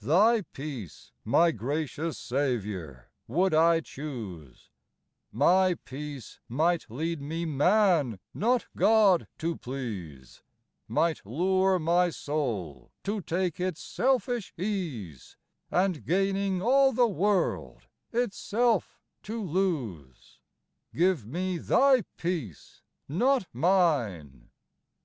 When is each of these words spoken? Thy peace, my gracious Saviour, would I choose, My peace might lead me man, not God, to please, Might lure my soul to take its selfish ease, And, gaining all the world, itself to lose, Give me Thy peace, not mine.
Thy 0.00 0.42
peace, 0.42 1.10
my 1.24 1.50
gracious 1.50 2.16
Saviour, 2.16 3.10
would 3.26 3.52
I 3.52 3.80
choose, 3.80 4.70
My 5.32 5.74
peace 5.84 6.38
might 6.48 6.88
lead 6.88 7.20
me 7.20 7.44
man, 7.46 8.20
not 8.32 8.68
God, 8.76 9.26
to 9.38 9.56
please, 9.56 10.44
Might 10.86 11.26
lure 11.26 11.80
my 11.80 12.10
soul 12.10 12.92
to 13.02 13.20
take 13.22 13.58
its 13.58 13.82
selfish 13.82 14.54
ease, 14.56 15.36
And, 15.68 16.04
gaining 16.04 16.62
all 16.62 16.92
the 16.92 17.08
world, 17.08 17.88
itself 18.12 19.00
to 19.24 19.42
lose, 19.42 20.38
Give 20.94 21.26
me 21.26 21.58
Thy 21.58 22.02
peace, 22.18 22.82
not 23.08 23.48
mine. 23.52 24.48